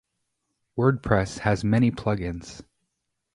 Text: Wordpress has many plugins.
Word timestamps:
Wordpress 0.79 1.37
has 1.41 1.63
many 1.63 1.91
plugins. 1.91 2.63